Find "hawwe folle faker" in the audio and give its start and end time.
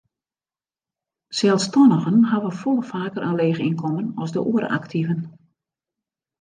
2.31-3.27